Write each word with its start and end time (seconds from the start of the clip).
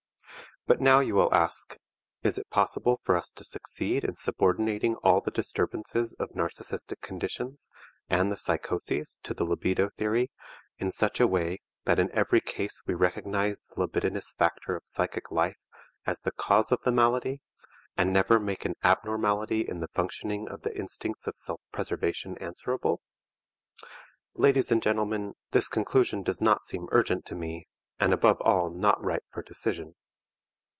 But 0.67 0.79
now 0.79 0.99
you 0.99 1.15
will 1.15 1.33
ask, 1.33 1.75
is 2.21 2.37
it 2.37 2.51
possible 2.51 3.01
for 3.03 3.17
us 3.17 3.31
to 3.31 3.43
succeed 3.43 4.03
in 4.03 4.13
subordinating 4.13 4.93
all 4.97 5.19
the 5.19 5.31
disturbances 5.31 6.13
of 6.19 6.29
narcistic 6.35 7.01
conditions 7.01 7.67
and 8.09 8.31
the 8.31 8.37
psychoses 8.37 9.19
to 9.23 9.33
the 9.33 9.43
libido 9.43 9.89
theory 9.89 10.29
in 10.77 10.91
such 10.91 11.19
a 11.19 11.25
way 11.25 11.61
that 11.85 11.97
in 11.97 12.11
every 12.11 12.41
case 12.41 12.83
we 12.85 12.93
recognize 12.93 13.63
the 13.63 13.81
libidinous 13.81 14.33
factor 14.37 14.75
of 14.75 14.83
psychic 14.87 15.31
life 15.31 15.57
as 16.05 16.19
the 16.19 16.31
cause 16.31 16.71
of 16.71 16.79
the 16.85 16.91
malady, 16.91 17.41
and 17.97 18.13
never 18.13 18.39
make 18.39 18.63
an 18.63 18.75
abnormality 18.83 19.61
in 19.67 19.79
the 19.79 19.89
functioning 19.89 20.47
of 20.47 20.61
the 20.61 20.77
instincts 20.77 21.25
of 21.25 21.39
self 21.39 21.59
preservation 21.71 22.37
answerable? 22.37 23.01
Ladies 24.35 24.71
and 24.71 24.83
gentlemen, 24.83 25.33
this 25.53 25.67
conclusion 25.67 26.21
does 26.21 26.39
not 26.39 26.63
seem 26.63 26.87
urgent 26.91 27.25
to 27.25 27.33
me, 27.33 27.65
and 27.99 28.13
above 28.13 28.39
all 28.41 28.69
not 28.69 29.03
ripe 29.03 29.25
for 29.33 29.41
decision. 29.41 29.95